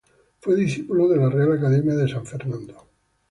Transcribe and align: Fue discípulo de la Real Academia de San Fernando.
Fue 0.39 0.55
discípulo 0.55 1.07
de 1.07 1.17
la 1.17 1.29
Real 1.29 1.51
Academia 1.51 1.93
de 1.93 2.07
San 2.09 2.25
Fernando. 2.25 2.87